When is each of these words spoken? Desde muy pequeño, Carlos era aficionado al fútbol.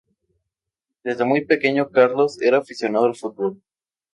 Desde 1.03 1.25
muy 1.25 1.45
pequeño, 1.45 1.91
Carlos 1.91 2.41
era 2.41 2.57
aficionado 2.57 3.05
al 3.05 3.15
fútbol. 3.15 3.61